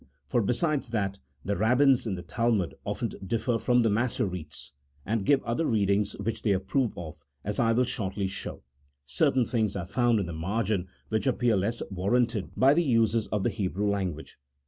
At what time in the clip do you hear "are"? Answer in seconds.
9.75-9.85